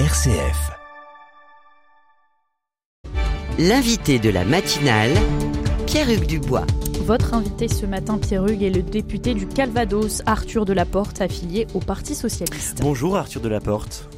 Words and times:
RCF. 0.00 0.72
L'invité 3.60 4.18
de 4.18 4.28
la 4.28 4.44
matinale, 4.44 5.12
Pierre-Hugues 5.86 6.26
Dubois. 6.26 6.66
Votre 7.02 7.32
invité 7.32 7.68
ce 7.68 7.86
matin, 7.86 8.18
Pierre-Hugues, 8.18 8.64
est 8.64 8.70
le 8.70 8.82
député 8.82 9.34
du 9.34 9.46
Calvados, 9.46 10.22
Arthur 10.26 10.64
Delaporte, 10.64 11.20
affilié 11.20 11.68
au 11.74 11.78
Parti 11.78 12.16
Socialiste. 12.16 12.80
Bonjour 12.82 13.16
Arthur 13.16 13.40
Delaporte. 13.40 14.08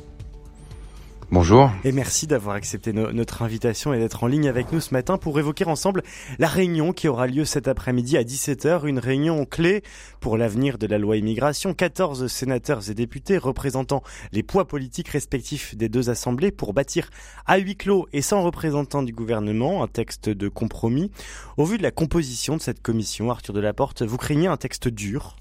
Bonjour. 1.32 1.72
Et 1.82 1.90
merci 1.90 2.28
d'avoir 2.28 2.54
accepté 2.54 2.92
no 2.92 3.10
notre 3.10 3.42
invitation 3.42 3.92
et 3.92 3.98
d'être 3.98 4.22
en 4.22 4.28
ligne 4.28 4.48
avec 4.48 4.70
nous 4.70 4.80
ce 4.80 4.94
matin 4.94 5.18
pour 5.18 5.36
évoquer 5.40 5.64
ensemble 5.64 6.04
la 6.38 6.46
réunion 6.46 6.92
qui 6.92 7.08
aura 7.08 7.26
lieu 7.26 7.44
cet 7.44 7.66
après-midi 7.66 8.16
à 8.16 8.22
17h, 8.22 8.86
une 8.86 9.00
réunion 9.00 9.44
clé 9.44 9.82
pour 10.20 10.36
l'avenir 10.36 10.78
de 10.78 10.86
la 10.86 10.98
loi 10.98 11.16
immigration. 11.16 11.74
14 11.74 12.28
sénateurs 12.28 12.88
et 12.90 12.94
députés 12.94 13.38
représentant 13.38 14.04
les 14.30 14.44
poids 14.44 14.68
politiques 14.68 15.08
respectifs 15.08 15.76
des 15.76 15.88
deux 15.88 16.10
assemblées 16.10 16.52
pour 16.52 16.72
bâtir 16.72 17.10
à 17.44 17.58
huis 17.58 17.76
clos 17.76 18.06
et 18.12 18.22
sans 18.22 18.44
représentant 18.44 19.02
du 19.02 19.12
gouvernement 19.12 19.82
un 19.82 19.88
texte 19.88 20.28
de 20.28 20.48
compromis. 20.48 21.10
Au 21.56 21.64
vu 21.64 21.76
de 21.76 21.82
la 21.82 21.90
composition 21.90 22.56
de 22.56 22.62
cette 22.62 22.82
commission, 22.82 23.32
Arthur 23.32 23.52
Delaporte, 23.52 24.02
vous 24.02 24.16
craignez 24.16 24.46
un 24.46 24.56
texte 24.56 24.86
dur? 24.86 25.34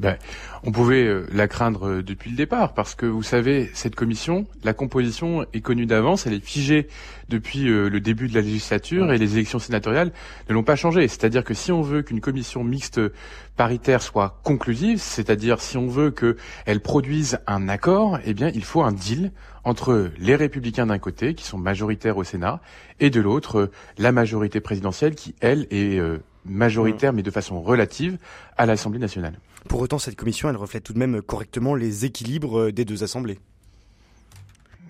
Ben, 0.00 0.16
on 0.64 0.72
pouvait 0.72 1.04
euh, 1.04 1.26
la 1.30 1.46
craindre 1.46 1.86
euh, 1.86 2.02
depuis 2.02 2.30
le 2.30 2.36
départ, 2.36 2.72
parce 2.72 2.94
que 2.94 3.04
vous 3.04 3.22
savez, 3.22 3.70
cette 3.74 3.94
commission, 3.94 4.46
la 4.64 4.72
composition 4.72 5.44
est 5.52 5.60
connue 5.60 5.84
d'avance, 5.84 6.26
elle 6.26 6.32
est 6.32 6.42
figée 6.42 6.88
depuis 7.28 7.68
euh, 7.68 7.90
le 7.90 8.00
début 8.00 8.26
de 8.26 8.34
la 8.34 8.40
législature 8.40 9.12
et 9.12 9.18
les 9.18 9.34
élections 9.34 9.58
sénatoriales 9.58 10.10
ne 10.48 10.54
l'ont 10.54 10.62
pas 10.62 10.74
changé. 10.74 11.06
C'est-à-dire 11.06 11.44
que 11.44 11.52
si 11.52 11.70
on 11.70 11.82
veut 11.82 12.00
qu'une 12.00 12.22
commission 12.22 12.64
mixte 12.64 12.98
paritaire 13.58 14.00
soit 14.00 14.40
conclusive, 14.42 15.00
c'est-à-dire 15.00 15.60
si 15.60 15.76
on 15.76 15.86
veut 15.86 16.10
qu'elle 16.10 16.80
produise 16.80 17.38
un 17.46 17.68
accord, 17.68 18.18
eh 18.24 18.32
bien 18.32 18.50
il 18.54 18.64
faut 18.64 18.82
un 18.82 18.92
deal 18.92 19.32
entre 19.64 20.10
les 20.18 20.34
républicains 20.34 20.86
d'un 20.86 20.98
côté, 20.98 21.34
qui 21.34 21.44
sont 21.44 21.58
majoritaires 21.58 22.16
au 22.16 22.24
Sénat, 22.24 22.62
et 23.00 23.10
de 23.10 23.20
l'autre, 23.20 23.70
la 23.98 24.12
majorité 24.12 24.60
présidentielle, 24.60 25.14
qui, 25.14 25.34
elle, 25.42 25.66
est 25.70 26.00
majoritaire, 26.44 27.12
mais 27.12 27.22
de 27.22 27.30
façon 27.30 27.60
relative, 27.60 28.18
à 28.56 28.66
l'Assemblée 28.66 28.98
nationale. 28.98 29.38
Pour 29.68 29.80
autant, 29.80 29.98
cette 29.98 30.16
commission, 30.16 30.48
elle 30.48 30.56
reflète 30.56 30.84
tout 30.84 30.92
de 30.92 30.98
même 30.98 31.20
correctement 31.22 31.74
les 31.74 32.04
équilibres 32.04 32.58
euh, 32.58 32.72
des 32.72 32.84
deux 32.84 33.02
assemblées. 33.02 33.38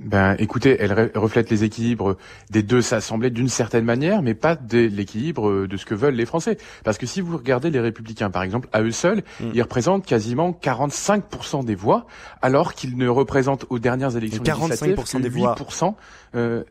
Ben, 0.01 0.35
écoutez, 0.39 0.77
elle 0.81 1.11
reflète 1.15 1.51
les 1.51 1.63
équilibres 1.63 2.17
des 2.49 2.63
deux 2.63 2.95
assemblées 2.95 3.29
d'une 3.29 3.51
certaine 3.51 3.85
manière, 3.85 4.23
mais 4.23 4.33
pas 4.33 4.57
de 4.57 4.79
l'équilibre 4.79 5.51
euh, 5.51 5.69
de 5.69 5.77
ce 5.77 5.85
que 5.85 5.95
veulent 5.95 6.15
les 6.15 6.25
Français. 6.25 6.57
Parce 6.85 6.97
que 6.97 7.05
si 7.05 7.21
vous 7.21 7.37
regardez 7.37 7.71
les 7.71 7.81
Républicains, 7.81 8.31
par 8.31 8.43
exemple, 8.43 8.69
à 8.73 8.81
eux 8.81 8.93
seuls, 8.93 9.23
mm. 9.41 9.51
ils 9.53 9.61
représentent 9.61 10.07
quasiment 10.07 10.53
45% 10.53 11.67
des 11.67 11.75
voix, 11.75 12.07
alors 12.41 12.73
qu'ils 12.73 12.97
ne 12.97 13.09
représentent 13.09 13.67
aux 13.69 13.79
dernières 13.79 14.17
élections 14.17 14.43
45% 14.43 14.71
législatives 14.71 15.21
des 15.21 15.31
8% 15.31 15.95
euh, 16.35 16.65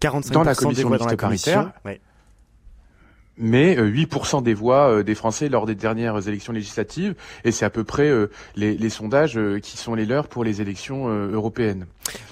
45 0.00 0.34
dans 0.34 0.42
la 0.42 0.54
commission 0.54 0.90
mixte 0.90 1.16
paritaire 1.16 1.72
mais 3.36 3.76
8% 3.76 4.38
euh, 4.38 4.40
des 4.42 4.54
voix 4.54 4.90
euh, 4.90 5.02
des 5.02 5.14
Français 5.14 5.48
lors 5.48 5.66
des 5.66 5.74
dernières 5.74 6.28
élections 6.28 6.52
législatives, 6.52 7.14
et 7.44 7.50
c'est 7.50 7.64
à 7.64 7.70
peu 7.70 7.84
près 7.84 8.08
euh, 8.08 8.30
les, 8.56 8.76
les, 8.76 8.90
sondages 8.90 9.38
qui 9.62 9.76
sont 9.76 9.94
les 9.94 10.06
leurs 10.06 10.28
pour 10.28 10.44
les 10.44 10.60
élections 10.60 11.08
européennes. 11.08 11.86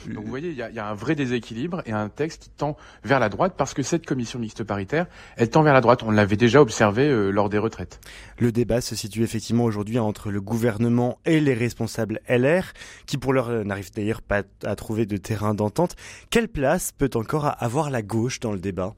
Donc 0.06 0.24
vous 0.24 0.30
voyez, 0.30 0.50
il 0.50 0.56
y 0.56 0.62
a, 0.62 0.70
y 0.70 0.78
a, 0.78 0.86
un 0.86 0.94
vrai 0.94 1.14
déséquilibre 1.14 1.82
et 1.86 1.92
un 1.92 2.08
texte 2.08 2.44
qui 2.44 2.50
tend 2.50 2.76
vers 3.04 3.18
la 3.18 3.28
droite 3.28 3.54
parce 3.56 3.74
que 3.74 3.82
cette 3.82 4.06
commission 4.06 4.38
mixte 4.38 4.62
paritaire, 4.62 5.06
elle 5.36 5.50
tend 5.50 5.62
vers 5.62 5.74
la 5.74 5.80
droite. 5.80 6.02
On 6.02 6.10
l'avait 6.10 6.36
déjà 6.36 6.60
observé 6.60 7.10
lors 7.32 7.48
des 7.48 7.58
retraites. 7.58 8.00
Le 8.38 8.52
débat 8.52 8.80
se 8.80 8.94
situe 8.94 9.22
effectivement 9.22 9.64
aujourd'hui 9.64 9.98
entre 9.98 10.30
le 10.30 10.40
gouvernement 10.40 11.18
et 11.24 11.40
les 11.40 11.54
responsables 11.54 12.20
LR, 12.28 12.72
qui 13.06 13.18
pour 13.18 13.32
l'heure 13.32 13.64
n'arrivent 13.64 13.92
d'ailleurs 13.94 14.22
pas 14.22 14.42
à 14.64 14.76
trouver 14.76 15.06
de 15.06 15.16
terrain 15.16 15.54
d'entente. 15.54 15.96
Quelle 16.30 16.48
place 16.48 16.92
peut 16.92 17.10
encore 17.14 17.54
avoir 17.58 17.90
la 17.90 18.02
gauche 18.02 18.40
dans 18.40 18.52
le 18.52 18.60
débat? 18.60 18.94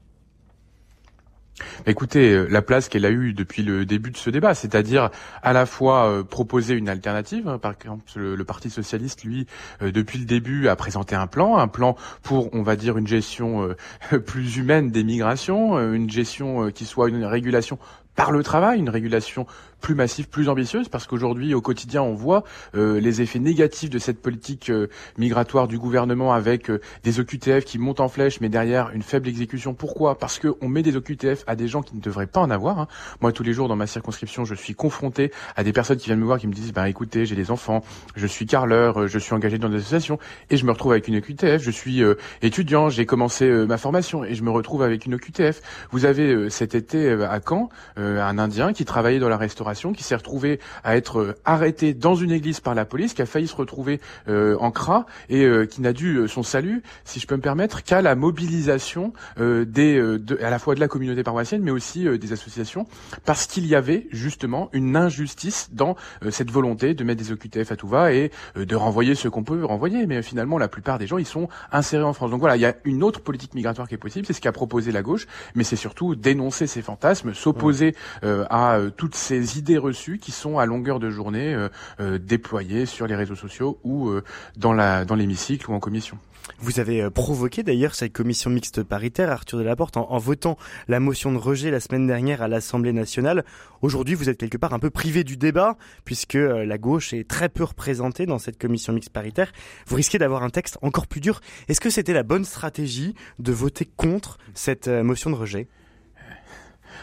Écoutez, 1.85 2.33
euh, 2.33 2.47
la 2.49 2.61
place 2.61 2.89
qu'elle 2.89 3.05
a 3.05 3.11
eue 3.11 3.33
depuis 3.33 3.63
le 3.63 3.85
début 3.85 4.11
de 4.11 4.17
ce 4.17 4.29
débat, 4.29 4.53
c'est-à-dire 4.53 5.09
à 5.41 5.53
la 5.53 5.65
fois 5.65 6.09
euh, 6.09 6.23
proposer 6.23 6.73
une 6.73 6.89
alternative. 6.89 7.47
Hein, 7.47 7.59
par 7.59 7.71
exemple, 7.71 8.03
le, 8.15 8.43
Parti 8.43 8.69
socialiste, 8.69 9.23
lui, 9.23 9.47
euh, 9.81 9.91
depuis 9.91 10.19
le 10.19 10.25
début, 10.25 10.67
a 10.67 10.75
présenté 10.75 11.15
un 11.15 11.27
plan, 11.27 11.57
un 11.57 11.67
plan 11.67 11.95
pour, 12.23 12.53
on 12.53 12.61
va 12.61 12.75
dire, 12.75 12.97
une 12.97 13.07
gestion 13.07 13.73
plus 14.25 14.57
humaine 14.57 14.91
des 14.91 15.03
migrations, 15.03 15.79
une 15.93 16.09
gestion 16.09 16.69
qui 16.71 16.85
soit 16.85 17.09
une 17.09 17.23
régulation 17.23 17.79
par 18.15 18.31
le 18.31 18.43
travail, 18.43 18.79
une 18.79 18.89
régulation 18.89 19.45
plus 19.81 19.95
massive, 19.95 20.29
plus 20.29 20.49
ambitieuse, 20.49 20.89
parce 20.89 21.05
qu'aujourd'hui, 21.05 21.53
au 21.53 21.61
quotidien, 21.61 22.01
on 22.01 22.13
voit 22.13 22.43
euh, 22.75 22.99
les 22.99 23.21
effets 23.21 23.39
négatifs 23.39 23.89
de 23.89 23.99
cette 23.99 24.21
politique 24.21 24.69
euh, 24.69 24.87
migratoire 25.17 25.67
du 25.67 25.77
gouvernement 25.77 26.33
avec 26.33 26.69
euh, 26.69 26.81
des 27.03 27.19
OQTF 27.19 27.65
qui 27.65 27.77
montent 27.77 27.99
en 27.99 28.07
flèche, 28.07 28.41
mais 28.41 28.49
derrière 28.49 28.91
une 28.93 29.03
faible 29.03 29.27
exécution. 29.27 29.73
Pourquoi? 29.73 30.17
Parce 30.17 30.39
qu'on 30.39 30.67
met 30.67 30.81
des 30.81 30.95
OQTF 30.95 31.43
à 31.47 31.55
des 31.55 31.67
gens 31.67 31.81
qui 31.81 31.95
ne 31.95 32.01
devraient 32.01 32.27
pas 32.27 32.39
en 32.39 32.49
avoir. 32.49 32.79
Hein. 32.79 32.87
Moi, 33.21 33.31
tous 33.31 33.43
les 33.43 33.53
jours, 33.53 33.67
dans 33.67 33.75
ma 33.75 33.87
circonscription, 33.87 34.45
je 34.45 34.55
suis 34.55 34.73
confronté 34.73 35.31
à 35.55 35.63
des 35.63 35.73
personnes 35.73 35.97
qui 35.97 36.07
viennent 36.07 36.19
me 36.19 36.25
voir, 36.25 36.39
qui 36.39 36.47
me 36.47 36.53
disent, 36.53 36.73
bah 36.73 36.89
écoutez, 36.89 37.25
j'ai 37.25 37.35
des 37.35 37.51
enfants, 37.51 37.83
je 38.15 38.27
suis 38.27 38.45
carleur, 38.45 39.07
je 39.07 39.19
suis 39.19 39.33
engagé 39.33 39.57
dans 39.57 39.69
des 39.69 39.77
associations, 39.77 40.19
et 40.49 40.57
je 40.57 40.65
me 40.65 40.71
retrouve 40.71 40.93
avec 40.93 41.07
une 41.07 41.17
OQTF, 41.17 41.61
je 41.61 41.71
suis 41.71 42.01
étudiant, 42.41 42.89
j'ai 42.89 43.05
commencé 43.05 43.49
ma 43.49 43.77
formation, 43.77 44.23
et 44.23 44.35
je 44.35 44.43
me 44.43 44.49
retrouve 44.49 44.81
avec 44.81 45.05
une 45.05 45.15
OQTF. 45.15 45.61
Vous 45.91 46.05
avez 46.05 46.49
cet 46.49 46.75
été 46.75 47.11
à 47.11 47.39
Caen 47.47 47.69
un 47.97 48.37
Indien 48.37 48.73
qui 48.73 48.85
travaillait 48.85 49.19
dans 49.19 49.29
la 49.29 49.37
restauration 49.37 49.64
qui 49.73 50.03
s'est 50.03 50.15
retrouvé 50.15 50.59
à 50.83 50.95
être 50.95 51.19
euh, 51.19 51.35
arrêté 51.43 51.93
dans 51.93 52.15
une 52.15 52.31
église 52.31 52.59
par 52.59 52.75
la 52.75 52.85
police, 52.85 53.13
qui 53.13 53.21
a 53.21 53.25
failli 53.25 53.47
se 53.47 53.55
retrouver 53.55 53.99
euh, 54.27 54.57
en 54.59 54.71
CRA 54.71 55.05
et 55.29 55.43
euh, 55.43 55.65
qui 55.65 55.81
n'a 55.81 55.93
dû 55.93 56.27
son 56.27 56.43
salut, 56.43 56.83
si 57.03 57.19
je 57.19 57.27
peux 57.27 57.35
me 57.35 57.41
permettre, 57.41 57.83
qu'à 57.83 58.01
la 58.01 58.15
mobilisation 58.15 59.13
des, 59.37 59.65
de, 59.65 60.39
à 60.41 60.49
la 60.49 60.59
fois 60.59 60.75
de 60.75 60.79
la 60.79 60.87
communauté 60.87 61.23
paroissienne, 61.23 61.61
mais 61.61 61.71
aussi 61.71 62.05
des 62.17 62.33
associations, 62.33 62.87
parce 63.25 63.47
qu'il 63.47 63.65
y 63.65 63.75
avait 63.75 64.07
justement 64.11 64.69
une 64.73 64.95
injustice 64.95 65.69
dans 65.71 65.95
cette 66.29 66.51
volonté 66.51 66.93
de 66.93 67.03
mettre 67.03 67.21
des 67.21 67.31
OQTF 67.31 67.71
à 67.71 67.75
tout 67.75 67.87
va 67.87 68.13
et 68.13 68.31
de 68.55 68.75
renvoyer 68.75 69.15
ce 69.15 69.27
qu'on 69.27 69.43
peut 69.43 69.63
renvoyer. 69.63 70.05
Mais 70.05 70.21
finalement, 70.21 70.57
la 70.57 70.67
plupart 70.67 70.99
des 70.99 71.07
gens, 71.07 71.17
ils 71.17 71.25
sont 71.25 71.49
insérés 71.71 72.03
en 72.03 72.13
France. 72.13 72.31
Donc 72.31 72.39
voilà, 72.39 72.55
il 72.55 72.61
y 72.61 72.65
a 72.65 72.75
une 72.83 73.03
autre 73.03 73.21
politique 73.21 73.53
migratoire 73.53 73.87
qui 73.87 73.95
est 73.95 73.99
possible, 73.99 74.25
c'est 74.25 74.33
ce 74.33 74.41
qu'a 74.41 74.51
proposé 74.51 74.91
la 74.91 75.01
gauche, 75.01 75.27
mais 75.55 75.63
c'est 75.63 75.75
surtout 75.75 76.15
dénoncer 76.15 76.67
ces 76.67 76.81
fantasmes, 76.81 77.33
s'opposer 77.33 77.95
à 78.23 78.79
toutes 78.97 79.15
ces 79.15 79.54
idées 79.57 79.77
reçues 79.77 80.19
qui 80.19 80.31
sont 80.31 80.57
à 80.57 80.65
longueur 80.65 80.99
de 80.99 81.09
journée 81.09 81.53
euh, 81.53 81.69
euh, 81.99 82.17
déployées 82.17 82.85
sur 82.85 83.07
les 83.07 83.15
réseaux 83.15 83.35
sociaux 83.35 83.79
ou 83.83 84.09
euh, 84.09 84.23
dans 84.57 84.73
l'hémicycle 84.73 85.69
ou 85.69 85.73
en 85.73 85.79
commission. 85.79 86.17
Vous 86.59 86.79
avez 86.79 87.09
provoqué 87.09 87.63
d'ailleurs 87.63 87.95
cette 87.95 88.13
commission 88.13 88.51
mixte 88.51 88.83
paritaire, 88.83 89.31
Arthur 89.31 89.57
Delaporte, 89.57 89.97
en, 89.97 90.11
en 90.11 90.17
votant 90.19 90.57
la 90.87 90.99
motion 90.99 91.31
de 91.31 91.37
rejet 91.37 91.71
la 91.71 91.79
semaine 91.79 92.05
dernière 92.05 92.43
à 92.43 92.47
l'Assemblée 92.47 92.93
nationale. 92.93 93.43
Aujourd'hui, 93.81 94.13
vous 94.13 94.29
êtes 94.29 94.37
quelque 94.37 94.57
part 94.57 94.73
un 94.73 94.79
peu 94.79 94.91
privé 94.91 95.23
du 95.23 95.37
débat, 95.37 95.75
puisque 96.05 96.35
la 96.35 96.77
gauche 96.77 97.13
est 97.13 97.27
très 97.27 97.49
peu 97.49 97.63
représentée 97.63 98.27
dans 98.27 98.37
cette 98.37 98.59
commission 98.59 98.93
mixte 98.93 99.09
paritaire. 99.09 99.51
Vous 99.87 99.95
risquez 99.95 100.19
d'avoir 100.19 100.43
un 100.43 100.51
texte 100.51 100.77
encore 100.83 101.07
plus 101.07 101.19
dur. 101.19 101.41
Est-ce 101.67 101.81
que 101.81 101.89
c'était 101.89 102.13
la 102.13 102.23
bonne 102.23 102.45
stratégie 102.45 103.15
de 103.39 103.51
voter 103.51 103.85
contre 103.97 104.37
cette 104.53 104.87
motion 104.87 105.31
de 105.31 105.35
rejet? 105.35 105.67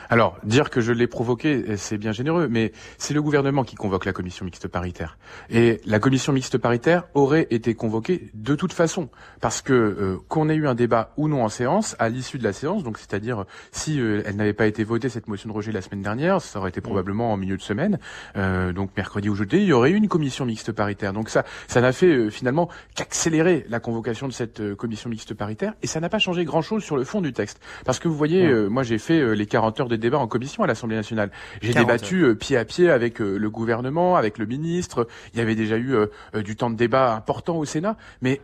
Alors, 0.08 0.38
dire 0.44 0.70
que 0.70 0.80
je 0.80 0.92
l'ai 0.92 1.06
provoqué, 1.06 1.76
c'est 1.76 1.98
bien 1.98 2.12
généreux, 2.12 2.48
mais 2.48 2.72
c'est 2.98 3.14
le 3.14 3.22
gouvernement 3.22 3.64
qui 3.64 3.76
convoque 3.76 4.04
la 4.04 4.12
commission 4.12 4.44
mixte 4.44 4.68
paritaire. 4.68 5.18
Et 5.50 5.80
la 5.86 5.98
commission 5.98 6.32
mixte 6.32 6.58
paritaire 6.58 7.04
aurait 7.14 7.46
été 7.50 7.74
convoquée 7.74 8.30
de 8.34 8.54
toute 8.54 8.72
façon, 8.72 9.08
parce 9.40 9.62
que 9.62 9.72
euh, 9.72 10.18
qu'on 10.28 10.48
ait 10.48 10.54
eu 10.54 10.66
un 10.66 10.74
débat 10.74 11.12
ou 11.16 11.28
non 11.28 11.44
en 11.44 11.48
séance, 11.48 11.96
à 11.98 12.08
l'issue 12.08 12.38
de 12.38 12.44
la 12.44 12.52
séance, 12.52 12.82
donc 12.82 12.98
c'est-à-dire 12.98 13.44
si 13.70 14.00
euh, 14.00 14.22
elle 14.26 14.36
n'avait 14.36 14.52
pas 14.52 14.66
été 14.66 14.84
votée 14.84 15.08
cette 15.08 15.28
motion 15.28 15.48
de 15.48 15.54
rejet 15.54 15.72
la 15.72 15.82
semaine 15.82 16.02
dernière, 16.02 16.40
ça 16.40 16.58
aurait 16.58 16.70
été 16.70 16.80
mm. 16.80 16.84
probablement 16.84 17.32
en 17.32 17.36
milieu 17.36 17.56
de 17.56 17.62
semaine, 17.62 17.98
euh, 18.36 18.72
donc 18.72 18.90
mercredi 18.96 19.28
ou 19.28 19.34
jeudi, 19.34 19.56
il 19.58 19.64
y 19.64 19.72
aurait 19.72 19.90
eu 19.90 19.96
une 19.96 20.08
commission 20.08 20.44
mixte 20.44 20.72
paritaire. 20.72 21.12
Donc 21.12 21.28
ça, 21.28 21.44
ça 21.68 21.80
n'a 21.80 21.92
fait 21.92 22.30
finalement 22.30 22.68
qu'accélérer 22.94 23.66
la 23.68 23.80
convocation 23.80 24.28
de 24.28 24.32
cette 24.32 24.74
commission 24.74 25.10
mixte 25.10 25.34
paritaire, 25.34 25.74
et 25.82 25.86
ça 25.86 26.00
n'a 26.00 26.08
pas 26.08 26.18
changé 26.18 26.44
grand-chose 26.44 26.82
sur 26.82 26.96
le 26.96 27.04
fond 27.04 27.20
du 27.20 27.32
texte, 27.32 27.60
parce 27.84 27.98
que 27.98 28.08
vous 28.08 28.16
voyez, 28.16 28.48
mm. 28.48 28.68
moi 28.68 28.82
j'ai 28.82 28.98
fait 28.98 29.34
les 29.34 29.46
40 29.46 29.80
heures 29.80 29.81
de 29.88 29.96
débat 29.96 30.18
en 30.18 30.26
commission 30.26 30.62
à 30.62 30.66
l'Assemblée 30.66 30.96
nationale. 30.96 31.30
J'ai 31.60 31.74
débattu 31.74 32.24
euh, 32.24 32.34
pied 32.34 32.56
à 32.56 32.64
pied 32.64 32.90
avec 32.90 33.20
euh, 33.20 33.36
le 33.36 33.50
gouvernement, 33.50 34.16
avec 34.16 34.38
le 34.38 34.46
ministre. 34.46 35.06
Il 35.32 35.38
y 35.38 35.42
avait 35.42 35.54
déjà 35.54 35.76
eu 35.76 35.94
euh, 35.94 36.08
du 36.42 36.56
temps 36.56 36.70
de 36.70 36.76
débat 36.76 37.14
important 37.14 37.56
au 37.56 37.64
Sénat. 37.64 37.96
Mais 38.20 38.40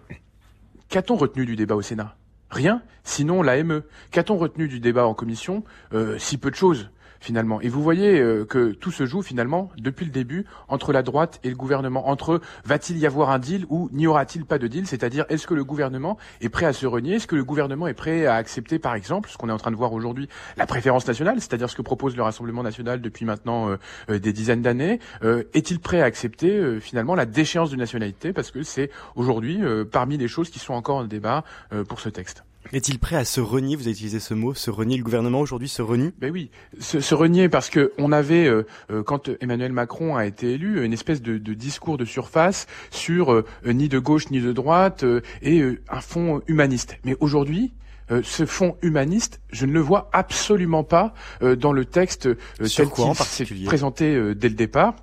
qu'a-t-on 0.89 1.17
retenu 1.17 1.47
du 1.47 1.57
débat 1.57 1.75
au 1.75 1.83
Sénat? 1.83 2.17
Rien, 2.51 2.83
sinon 3.05 3.43
la 3.43 3.63
ME. 3.63 3.85
Qu'a-t-on 4.11 4.37
retenu 4.37 4.69
du 4.69 4.81
débat 4.81 5.07
en 5.07 5.13
commission? 5.13 5.65
Si 6.17 6.39
peu 6.39 6.51
de 6.51 6.57
choses. 6.57 6.91
Finalement. 7.21 7.61
Et 7.61 7.69
vous 7.69 7.83
voyez 7.83 8.21
euh, 8.21 8.45
que 8.45 8.73
tout 8.73 8.91
se 8.91 9.07
joue 9.07 9.23
finalement 9.23 9.71
depuis 9.79 10.05
le 10.05 10.13
début 10.13 10.47
entre 10.69 10.93
la 10.93 11.03
droite 11.03 11.41
et 11.45 11.49
le 11.49 11.57
gouvernement. 11.57 12.09
Entre 12.09 12.41
va-t-il 12.65 12.99
y 12.99 13.07
avoir 13.07 13.31
un 13.31 13.39
deal 13.39 13.67
ou 13.69 13.89
n'y 13.93 14.07
aura-t-il 14.07 14.45
pas 14.45 14.59
de 14.59 14.67
deal? 14.67 14.87
C'est-à-dire 14.87 15.25
est-ce 15.29 15.47
que 15.47 15.55
le 15.55 15.65
gouvernement 15.65 16.19
est 16.41 16.49
prêt 16.49 16.67
à 16.67 16.73
se 16.73 16.87
renier? 16.87 17.15
Est-ce 17.15 17.27
que 17.27 17.37
le 17.37 17.45
gouvernement 17.45 17.87
est 17.87 17.95
prêt 17.95 18.27
à 18.27 18.35
accepter 18.35 18.79
par 18.79 18.95
exemple 18.95 19.29
ce 19.31 19.37
qu'on 19.37 19.49
est 19.49 19.53
en 19.53 19.59
train 19.59 19.71
de 19.71 19.77
voir 19.77 19.93
aujourd'hui, 19.93 20.29
la 20.57 20.67
préférence 20.67 21.07
nationale, 21.07 21.41
c'est-à-dire 21.41 21.71
ce 21.71 21.77
que 21.77 21.83
propose 21.83 22.17
le 22.17 22.23
Rassemblement 22.23 22.63
national 22.63 23.01
depuis 23.01 23.25
maintenant 23.25 23.77
euh, 24.09 24.19
des 24.19 24.33
dizaines 24.33 24.63
d'années 24.63 25.01
Est-il 25.55 25.81
prêt 25.81 26.01
à 26.01 26.05
accepter 26.05 26.81
finalement 26.81 27.15
la 27.15 27.27
déchéance 27.27 27.71
de 27.71 27.77
nationalité? 27.77 28.33
Parce 28.33 28.51
que 28.51 28.63
c'est 28.63 28.91
aujourd'hui 29.17 29.61
parmi 29.91 30.17
les 30.17 30.29
choses 30.29 30.51
qui 30.51 30.59
sont 30.59 30.75
encore 30.75 30.99
en 30.99 31.05
débat 31.05 31.45
pour 31.89 32.01
ce 32.01 32.09
texte. 32.09 32.45
Est-il 32.73 32.99
prêt 32.99 33.17
à 33.17 33.25
se 33.25 33.41
renier 33.41 33.77
Vous 33.77 33.83
avez 33.83 33.93
utilisé 33.93 34.21
ce 34.21 34.35
mot, 34.35 34.53
se 34.53 34.71
renier. 34.71 34.97
Le 34.97 35.03
gouvernement 35.03 35.41
aujourd'hui 35.41 35.69
se 35.69 35.81
renie? 35.81 36.13
Ben 36.19 36.31
oui, 36.31 36.51
se, 36.79 37.15
renier 37.15 37.49
parce 37.49 37.71
que 37.71 37.93
on 37.99 38.13
avait, 38.13 38.47
euh, 38.47 38.67
euh, 38.91 39.03
quand 39.03 39.31
Emmanuel 39.41 39.73
Macron 39.73 40.17
a 40.17 40.27
été 40.27 40.53
élu, 40.53 40.85
une 40.85 40.93
espèce 40.93 41.23
de, 41.23 41.39
discours 41.39 41.97
de 41.97 42.05
surface 42.05 42.67
sur 42.91 43.33
euh, 43.33 43.45
ni 43.65 43.89
de 43.89 43.99
gauche 43.99 44.31
ni 44.31 44.41
de 44.41 44.53
droite 44.53 45.05
et 45.43 45.63
un 45.89 46.01
fond 46.01 46.43
humaniste. 46.47 46.99
Mais 47.05 47.17
aujourd'hui, 47.21 47.73
ce 48.23 48.47
fond 48.47 48.77
humaniste, 48.83 49.41
je 49.51 49.67
ne 49.67 49.73
le 49.73 49.81
vois 49.81 50.09
absolument 50.13 50.85
pas 50.85 51.13
dans 51.41 51.73
le 51.73 51.85
texte 51.85 52.29
tel 52.59 52.89
qu'il 52.91 53.15
s'est 53.15 53.65
présenté 53.65 54.35
dès 54.35 54.49
le 54.49 54.55
départ. 54.55 54.95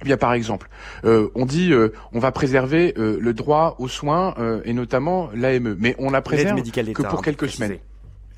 Eh 0.00 0.04
bien, 0.04 0.16
par 0.16 0.32
exemple, 0.32 0.68
euh, 1.04 1.28
on 1.34 1.44
dit 1.44 1.72
euh, 1.72 1.92
on 2.12 2.20
va 2.20 2.30
préserver 2.30 2.94
euh, 2.98 3.18
le 3.20 3.32
droit 3.34 3.74
aux 3.78 3.88
soins 3.88 4.34
et 4.64 4.72
notamment 4.72 5.30
l'AME, 5.34 5.76
mais 5.78 5.96
on 5.98 6.10
la 6.10 6.22
préserve 6.22 6.62
que 6.62 7.02
pour 7.02 7.22
quelques 7.22 7.48
semaines. 7.48 7.78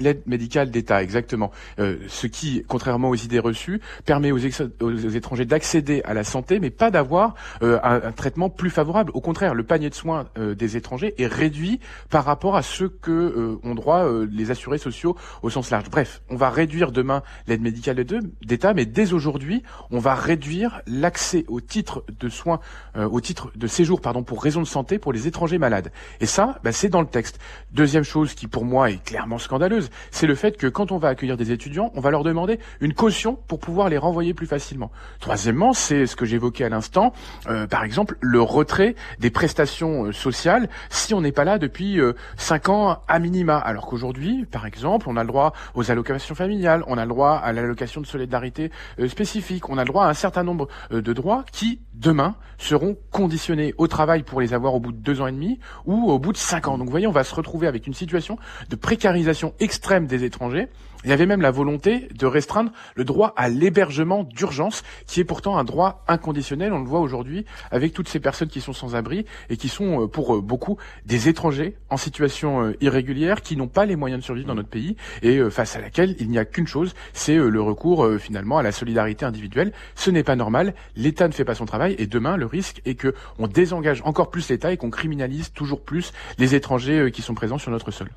L'aide 0.01 0.23
médicale 0.27 0.71
d'État, 0.71 1.03
exactement. 1.03 1.51
Euh, 1.79 1.99
ce 2.09 2.27
qui, 2.27 2.65
contrairement 2.67 3.11
aux 3.11 3.15
idées 3.15 3.39
reçues, 3.39 3.81
permet 4.05 4.33
aux, 4.33 4.39
étrangers 4.39 5.45
d'accéder 5.45 6.03
à 6.05 6.15
la 6.15 6.25
santé, 6.25 6.59
mais 6.59 6.71
pas 6.71 6.91
d'avoir 6.91 7.35
euh, 7.63 7.79
un, 7.83 8.13
traitement 8.13 8.51
plus 8.51 8.71
favorable. 8.71 9.13
Au 9.15 9.21
contraire, 9.21 9.55
le 9.55 9.63
panier 9.63 9.91
de 9.91 9.95
soins 9.95 10.29
euh, 10.39 10.55
des 10.55 10.77
étrangers 10.77 11.15
est 11.19 11.27
réduit 11.27 11.81
par 12.09 12.25
rapport 12.25 12.57
à 12.57 12.63
ce 12.63 12.85
que 12.85 13.59
ont 13.63 13.75
droit 13.75 14.07
les 14.31 14.51
assurés 14.51 14.79
sociaux 14.79 15.17
au 15.43 15.51
sens 15.51 15.71
large. 15.71 15.91
Bref, 15.91 16.23
on 16.31 16.37
va 16.37 16.51
réduire 16.51 16.93
demain 16.93 17.23
l'aide 17.47 17.61
médicale 17.61 18.03
d'État, 18.43 18.75
mais 18.75 18.87
dès 18.87 19.13
aujourd'hui, 19.13 19.63
on 19.91 19.99
va 19.99 20.15
réduire 20.15 20.81
l'accès 20.87 21.45
au 21.49 21.61
titre 21.61 22.05
de 22.19 22.29
soins, 22.29 22.61
au 22.97 23.21
titre 23.21 23.51
de 23.55 23.67
séjour, 23.67 24.01
pardon, 24.01 24.23
pour 24.23 24.43
raison 24.43 24.61
de 24.61 24.67
santé 24.67 24.99
pour 24.99 25.13
les 25.13 25.27
étrangers 25.27 25.59
malades. 25.59 25.93
Et 26.21 26.27
ça, 26.27 26.59
bah, 26.65 26.73
c'est 26.73 26.89
dans 26.89 27.01
le 27.01 27.07
texte. 27.07 27.39
Deuxième 27.73 28.05
chose 28.05 28.35
qui, 28.35 28.47
pour 28.47 28.65
moi, 28.65 28.91
est 28.91 29.03
clairement 29.03 29.39
scandaleuse, 29.39 29.90
c'est 30.11 30.27
le 30.27 30.35
fait 30.35 30.57
que 30.57 30.67
quand 30.67 30.93
on 30.93 30.99
va 30.99 31.09
accueillir 31.09 31.37
des 31.37 31.53
étudiants, 31.53 31.93
on 31.95 32.01
va 32.01 32.11
leur 32.11 32.25
demander 32.25 32.59
une 32.81 32.95
caution 32.95 33.39
pour 33.49 33.59
pouvoir 33.59 33.89
les 33.89 33.99
renvoyer 33.99 34.35
plus 34.35 34.47
facilement. 34.47 34.91
Troisièmement, 35.21 35.73
c'est 35.73 36.07
ce 36.07 36.17
que 36.17 36.25
j'évoquais 36.25 36.65
à 36.65 36.69
l'instant, 36.69 37.13
euh, 37.49 37.67
par 37.67 37.85
exemple 37.85 38.17
le 38.21 38.41
retrait 38.41 38.95
des 39.19 39.31
prestations 39.31 40.07
euh, 40.07 40.13
sociales 40.13 40.69
si 40.89 41.15
on 41.15 41.21
n'est 41.21 41.33
pas 41.33 41.45
là 41.45 41.59
depuis 41.59 42.01
euh, 42.01 42.15
cinq 42.37 42.69
ans 42.69 43.03
à 43.09 43.19
minima, 43.19 43.59
alors 43.59 43.87
qu'aujourd'hui, 43.87 44.47
par 44.47 44.67
exemple, 44.67 45.07
on 45.09 45.17
a 45.17 45.23
le 45.23 45.29
droit 45.29 45.53
aux 45.75 45.91
allocations 45.91 46.35
familiales, 46.35 46.85
on 46.87 46.99
a 46.99 47.05
le 47.05 47.11
droit 47.11 47.33
à 47.33 47.53
l'allocation 47.53 48.01
de 48.01 48.07
solidarité 48.07 48.71
spécifique, 49.09 49.69
on 49.69 49.79
a 49.79 49.85
le 49.85 49.89
droit 49.89 50.05
à 50.05 50.09
un 50.09 50.15
certain 50.15 50.43
nombre 50.43 50.69
de 50.91 51.13
droits 51.13 51.45
qui 51.53 51.81
demain 51.95 52.37
seront 52.59 52.97
conditionnés 53.11 53.75
au 53.79 53.87
travail 53.87 54.23
pour 54.23 54.41
les 54.41 54.55
avoir 54.55 54.75
au 54.75 54.81
bout 54.81 54.93
de 54.93 54.99
deux 54.99 55.21
ans 55.21 55.27
et 55.27 55.33
demi 55.33 55.59
ou 55.87 56.11
au 56.11 56.19
bout 56.19 56.33
de 56.33 56.39
cinq 56.39 56.69
ans. 56.69 56.79
Donc 56.79 56.87
vous 56.87 56.91
voyez, 56.91 57.07
on 57.07 57.13
va 57.13 57.25
se 57.25 57.35
retrouver 57.35 57.67
avec 57.67 57.87
une 57.87 57.95
situation 57.95 58.39
de 58.69 58.77
précarisation 58.77 59.55
extrême 59.61 60.07
des 60.07 60.25
étrangers 60.25 60.69
il 61.05 61.11
y 61.11 61.13
avait 61.13 61.27
même 61.27 61.41
la 61.41 61.51
volonté 61.51 62.09
de 62.15 62.27
restreindre 62.27 62.73
le 62.95 63.05
droit 63.05 63.33
à 63.37 63.49
l'hébergement 63.49 64.25
d'urgence, 64.25 64.83
qui 65.07 65.21
est 65.21 65.25
pourtant 65.25 65.57
un 65.57 65.65
droit 65.65 66.05
inconditionnel. 66.09 66.73
On 66.73 66.81
le 66.81 66.87
voit 66.87 67.01
aujourd'hui 67.01 67.47
avec 67.71 67.93
toutes 67.93 68.09
ces 68.09 68.21
personnes 68.21 68.49
qui 68.49 68.61
sont 68.61 68.73
sans 68.73 68.95
abri 68.95 69.25
et 69.49 69.57
qui 69.57 69.69
sont 69.69 70.03
euh, 70.03 70.07
pour 70.07 70.37
euh, 70.37 70.41
beaucoup 70.41 70.77
des 71.07 71.29
étrangers 71.29 71.77
en 71.89 71.97
situation 71.97 72.63
euh, 72.63 72.77
irrégulière, 72.81 73.41
qui 73.41 73.57
n'ont 73.57 73.69
pas 73.69 73.87
les 73.87 73.97
moyens 73.97 74.21
de 74.21 74.25
survivre 74.25 74.49
dans 74.49 74.55
notre 74.55 74.69
pays 74.69 74.97
et 75.23 75.41
face 75.51 75.77
à 75.77 75.81
laquelle 75.81 76.17
il 76.19 76.29
n'y 76.29 76.39
a 76.39 76.45
qu'une 76.45 76.67
chose, 76.67 76.95
c'est 77.13 77.37
le 77.37 77.61
recours 77.61 78.07
finalement 78.19 78.59
à 78.59 78.63
la 78.63 78.73
solidarité 78.73 79.25
individuelle. 79.25 79.73
Ce 79.95 80.11
n'est 80.11 80.23
pas 80.23 80.37
normal. 80.37 80.75
L'État 80.97 81.29
ne 81.29 81.33
fait 81.33 81.45
pas 81.45 81.55
son 81.55 81.67
travail 81.67 81.95
et 81.99 82.07
demain 82.07 82.37
le 82.37 82.47
risque 82.47 82.81
est 82.85 82.95
que 82.95 83.15
on 83.39 83.47
désengage 83.47 84.03
encore 84.05 84.31
plus 84.31 84.49
l'État 84.49 84.73
et 84.73 84.77
qu'on 84.77 84.91
criminalise 84.91 85.53
toujours 85.53 85.83
plus 85.83 86.13
les 86.39 86.55
étrangers 86.55 87.11
qui 87.13 87.23
sont 87.23 87.35
présents 87.35 87.59
sur 87.59 87.71
notre 87.71 87.91
sol. 87.91 88.09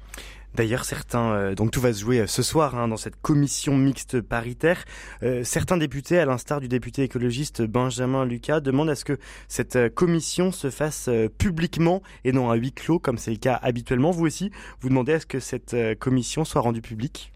D'ailleurs, 0.55 0.85
certains, 0.85 1.31
euh, 1.31 1.55
donc 1.55 1.71
tout 1.71 1.81
va 1.81 1.93
se 1.93 2.01
jouer 2.01 2.19
euh, 2.19 2.27
ce 2.27 2.43
soir 2.43 2.75
hein, 2.75 2.87
dans 2.87 2.97
cette 2.97 3.19
commission 3.21 3.75
mixte 3.75 4.21
paritaire. 4.21 4.85
Euh, 5.23 5.43
certains 5.43 5.77
députés, 5.77 6.19
à 6.19 6.25
l'instar 6.25 6.59
du 6.59 6.67
député 6.67 7.03
écologiste 7.03 7.63
Benjamin 7.63 8.23
Lucas, 8.23 8.59
demandent 8.59 8.91
à 8.91 8.95
ce 8.95 9.03
que 9.03 9.17
cette 9.47 9.93
commission 9.95 10.51
se 10.51 10.69
fasse 10.69 11.09
publiquement 11.37 12.03
et 12.23 12.31
non 12.31 12.51
à 12.51 12.55
huis 12.55 12.71
clos, 12.71 12.99
comme 12.99 13.17
c'est 13.17 13.31
le 13.31 13.37
cas 13.37 13.59
habituellement. 13.63 14.11
Vous 14.11 14.25
aussi, 14.25 14.51
vous 14.79 14.89
demandez 14.89 15.13
à 15.13 15.19
ce 15.19 15.25
que 15.25 15.39
cette 15.39 15.75
commission 15.99 16.45
soit 16.45 16.61
rendue 16.61 16.81
publique? 16.81 17.31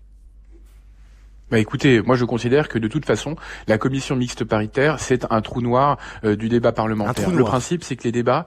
Bah 1.49 1.59
écoutez, 1.59 2.01
moi 2.01 2.17
je 2.17 2.25
considère 2.25 2.67
que 2.67 2.77
de 2.77 2.87
toute 2.87 3.05
façon, 3.05 3.35
la 3.67 3.77
commission 3.77 4.15
mixte 4.15 4.43
paritaire, 4.43 4.99
c'est 4.99 5.25
un 5.31 5.41
trou 5.41 5.61
noir 5.61 5.97
du 6.23 6.49
débat 6.49 6.73
parlementaire. 6.73 7.31
Le 7.31 7.43
principe, 7.43 7.83
c'est 7.83 7.95
que 7.95 8.03
les 8.03 8.11
débats, 8.11 8.45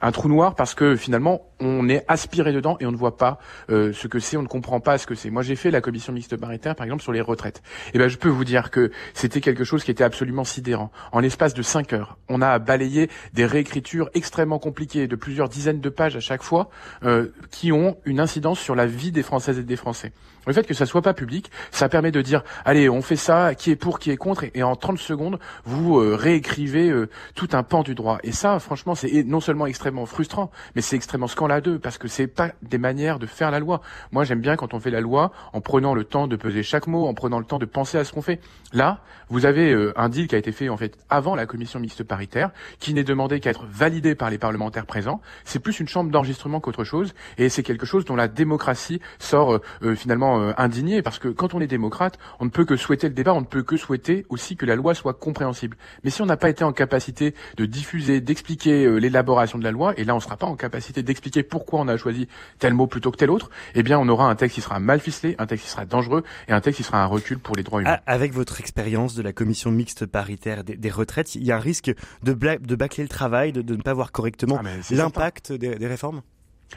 un 0.00 0.12
trou 0.12 0.28
noir 0.28 0.54
parce 0.54 0.74
que 0.74 0.96
finalement 0.96 1.42
on 1.60 1.88
est 1.88 2.04
aspiré 2.08 2.52
dedans 2.52 2.76
et 2.80 2.86
on 2.86 2.92
ne 2.92 2.96
voit 2.96 3.16
pas 3.16 3.38
euh, 3.70 3.92
ce 3.92 4.06
que 4.06 4.20
c'est, 4.20 4.36
on 4.36 4.42
ne 4.42 4.48
comprend 4.48 4.80
pas 4.80 4.98
ce 4.98 5.06
que 5.06 5.14
c'est. 5.14 5.30
Moi 5.30 5.42
j'ai 5.42 5.56
fait 5.56 5.70
la 5.70 5.80
commission 5.80 6.12
mixte 6.12 6.36
paritaire 6.36 6.76
par 6.76 6.84
exemple 6.84 7.02
sur 7.02 7.12
les 7.12 7.20
retraites. 7.20 7.62
Et 7.88 7.90
eh 7.94 7.98
ben 7.98 8.08
je 8.08 8.16
peux 8.16 8.28
vous 8.28 8.44
dire 8.44 8.70
que 8.70 8.90
c'était 9.14 9.40
quelque 9.40 9.64
chose 9.64 9.84
qui 9.84 9.90
était 9.90 10.04
absolument 10.04 10.44
sidérant. 10.44 10.90
En 11.12 11.20
l'espace 11.20 11.54
de 11.54 11.62
cinq 11.62 11.92
heures, 11.92 12.18
on 12.28 12.42
a 12.42 12.58
balayé 12.58 13.10
des 13.32 13.46
réécritures 13.46 14.10
extrêmement 14.14 14.58
compliquées 14.58 15.08
de 15.08 15.16
plusieurs 15.16 15.48
dizaines 15.48 15.80
de 15.80 15.88
pages 15.88 16.16
à 16.16 16.20
chaque 16.20 16.42
fois 16.42 16.70
euh, 17.04 17.28
qui 17.50 17.72
ont 17.72 17.96
une 18.04 18.20
incidence 18.20 18.60
sur 18.60 18.74
la 18.74 18.86
vie 18.86 19.12
des 19.12 19.22
Françaises 19.22 19.58
et 19.58 19.64
des 19.64 19.76
Français. 19.76 20.12
Le 20.46 20.52
fait 20.52 20.66
que 20.66 20.74
ça 20.74 20.86
soit 20.86 21.02
pas 21.02 21.12
public, 21.12 21.50
ça 21.70 21.88
permet 21.88 22.10
de 22.10 22.22
dire 22.22 22.42
allez 22.64 22.88
on 22.88 23.02
fait 23.02 23.16
ça, 23.16 23.54
qui 23.54 23.70
est 23.70 23.76
pour, 23.76 23.98
qui 23.98 24.10
est 24.10 24.16
contre, 24.16 24.44
et, 24.54 24.62
en 24.62 24.76
30 24.76 24.98
secondes 24.98 25.38
vous 25.64 25.98
euh, 25.98 26.14
réécrivez 26.14 26.92
tout 27.34 27.48
un 27.52 27.62
pan 27.62 27.82
du 27.82 27.94
droit. 27.94 28.18
Et 28.22 28.32
ça 28.32 28.58
franchement 28.60 28.94
c'est 28.94 29.24
non 29.24 29.40
seulement 29.40 29.66
extrêmement 29.66 29.87
extrêmement 29.88 30.06
frustrant, 30.06 30.50
mais 30.76 30.82
c'est 30.82 30.96
extrêmement 30.96 31.28
scandaleux 31.28 31.78
parce 31.78 31.96
que 31.96 32.08
c'est 32.08 32.26
pas 32.26 32.50
des 32.60 32.76
manières 32.76 33.18
de 33.18 33.24
faire 33.24 33.50
la 33.50 33.58
loi. 33.58 33.80
Moi, 34.12 34.24
j'aime 34.24 34.40
bien 34.40 34.56
quand 34.56 34.74
on 34.74 34.80
fait 34.80 34.90
la 34.90 35.00
loi 35.00 35.32
en 35.54 35.62
prenant 35.62 35.94
le 35.94 36.04
temps 36.04 36.26
de 36.26 36.36
peser 36.36 36.62
chaque 36.62 36.86
mot, 36.86 37.06
en 37.06 37.14
prenant 37.14 37.38
le 37.38 37.46
temps 37.46 37.58
de 37.58 37.64
penser 37.64 37.96
à 37.96 38.04
ce 38.04 38.12
qu'on 38.12 38.20
fait. 38.20 38.38
Là, 38.74 39.00
vous 39.30 39.46
avez 39.46 39.72
euh, 39.72 39.98
un 39.98 40.10
deal 40.10 40.28
qui 40.28 40.34
a 40.34 40.38
été 40.38 40.52
fait 40.52 40.68
en 40.68 40.76
fait 40.76 40.98
avant 41.08 41.34
la 41.34 41.46
commission 41.46 41.80
mixte 41.80 42.04
paritaire, 42.04 42.50
qui 42.80 42.92
n'est 42.92 43.02
demandé 43.02 43.40
qu'à 43.40 43.48
être 43.48 43.64
validé 43.64 44.14
par 44.14 44.28
les 44.28 44.36
parlementaires 44.36 44.84
présents. 44.84 45.22
C'est 45.44 45.58
plus 45.58 45.80
une 45.80 45.88
chambre 45.88 46.10
d'enregistrement 46.10 46.60
qu'autre 46.60 46.84
chose, 46.84 47.14
et 47.38 47.48
c'est 47.48 47.62
quelque 47.62 47.86
chose 47.86 48.04
dont 48.04 48.16
la 48.16 48.28
démocratie 48.28 49.00
sort 49.18 49.54
euh, 49.54 49.62
euh, 49.82 49.94
finalement 49.94 50.52
indignée, 50.58 51.00
parce 51.00 51.18
que 51.18 51.28
quand 51.28 51.54
on 51.54 51.60
est 51.62 51.66
démocrate, 51.66 52.18
on 52.40 52.44
ne 52.44 52.50
peut 52.50 52.66
que 52.66 52.76
souhaiter 52.76 53.08
le 53.08 53.14
débat, 53.14 53.32
on 53.32 53.40
ne 53.40 53.46
peut 53.46 53.62
que 53.62 53.78
souhaiter 53.78 54.26
aussi 54.28 54.54
que 54.56 54.66
la 54.66 54.76
loi 54.76 54.94
soit 54.94 55.14
compréhensible. 55.14 55.78
Mais 56.04 56.10
si 56.10 56.20
on 56.20 56.26
n'a 56.26 56.36
pas 56.36 56.50
été 56.50 56.62
en 56.62 56.72
capacité 56.72 57.34
de 57.56 57.64
diffuser, 57.64 58.20
d'expliquer 58.20 59.00
l'élaboration 59.00 59.58
de 59.58 59.64
la 59.64 59.70
loi, 59.70 59.77
et 59.96 60.04
là 60.04 60.14
on 60.14 60.16
ne 60.16 60.22
sera 60.22 60.36
pas 60.36 60.46
en 60.46 60.56
capacité 60.56 61.02
d'expliquer 61.02 61.42
pourquoi 61.42 61.80
on 61.80 61.88
a 61.88 61.96
choisi 61.96 62.28
tel 62.58 62.74
mot 62.74 62.86
plutôt 62.86 63.10
que 63.10 63.16
tel 63.16 63.30
autre, 63.30 63.50
eh 63.74 63.82
bien 63.82 63.98
on 63.98 64.08
aura 64.08 64.28
un 64.28 64.34
texte 64.34 64.56
qui 64.56 64.60
sera 64.60 64.78
mal 64.78 65.00
ficelé, 65.00 65.34
un 65.38 65.46
texte 65.46 65.64
qui 65.64 65.70
sera 65.70 65.84
dangereux 65.84 66.24
et 66.48 66.52
un 66.52 66.60
texte 66.60 66.78
qui 66.78 66.82
sera 66.82 67.02
un 67.02 67.06
recul 67.06 67.38
pour 67.38 67.56
les 67.56 67.62
droits 67.62 67.80
humains. 67.80 67.98
Avec 68.06 68.32
votre 68.32 68.60
expérience 68.60 69.14
de 69.14 69.22
la 69.22 69.32
commission 69.32 69.70
mixte 69.70 70.06
paritaire 70.06 70.64
des, 70.64 70.90
retraites, 70.90 71.34
il 71.34 71.44
y 71.44 71.52
a 71.52 71.56
un 71.56 71.60
risque 71.60 71.92
de, 72.22 72.32
de 72.32 72.74
bâcler 72.76 73.04
le 73.04 73.08
travail, 73.08 73.52
de, 73.52 73.62
ne 73.74 73.82
pas 73.82 73.94
voir 73.94 74.12
correctement 74.12 74.58
ah, 74.60 74.68
l'impact 74.90 75.52
des, 75.52 75.86
réformes? 75.86 76.22